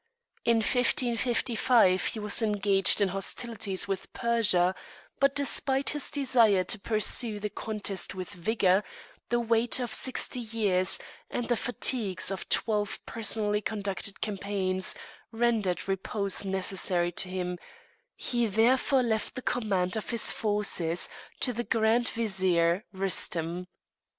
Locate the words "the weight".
9.29-9.79